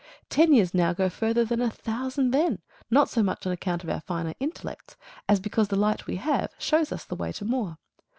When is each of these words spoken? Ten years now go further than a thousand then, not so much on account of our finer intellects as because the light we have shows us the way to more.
Ten 0.29 0.51
years 0.51 0.73
now 0.73 0.93
go 0.93 1.09
further 1.09 1.45
than 1.45 1.61
a 1.61 1.69
thousand 1.69 2.31
then, 2.31 2.57
not 2.89 3.07
so 3.07 3.21
much 3.21 3.45
on 3.45 3.51
account 3.53 3.83
of 3.83 3.89
our 3.91 4.01
finer 4.01 4.33
intellects 4.39 4.95
as 5.29 5.39
because 5.39 5.67
the 5.67 5.75
light 5.75 6.07
we 6.07 6.15
have 6.15 6.51
shows 6.57 6.91
us 6.91 7.05
the 7.05 7.13
way 7.15 7.31
to 7.33 7.45
more. 7.45 7.77